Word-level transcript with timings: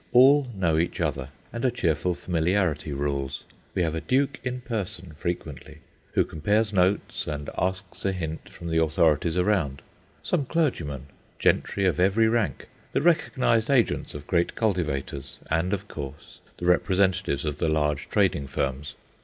All 0.13 0.47
know 0.55 0.79
each 0.79 0.99
other, 0.99 1.29
and 1.53 1.63
a 1.63 1.69
cheerful 1.69 2.15
familiarity 2.15 2.91
rules. 2.91 3.43
We 3.75 3.83
have 3.83 3.93
a 3.93 4.01
duke 4.01 4.39
in 4.43 4.61
person 4.61 5.13
frequently, 5.15 5.77
who 6.13 6.23
compares 6.25 6.73
notes 6.73 7.27
and 7.27 7.51
asks 7.55 8.03
a 8.03 8.11
hint 8.11 8.49
from 8.49 8.69
the 8.69 8.81
authorities 8.81 9.37
around; 9.37 9.83
some 10.23 10.47
clergymen; 10.47 11.05
gentry 11.37 11.85
of 11.85 11.99
every 11.99 12.27
rank; 12.27 12.65
the 12.93 13.01
recognized 13.03 13.69
agents 13.69 14.15
of 14.15 14.25
great 14.25 14.55
cultivators, 14.55 15.37
and, 15.51 15.71
of 15.71 15.87
course, 15.87 16.39
the 16.57 16.65
representatives 16.65 17.45
of 17.45 17.59
the 17.59 17.69
large 17.69 18.09
trading 18.09 18.47
firms. 18.47 18.95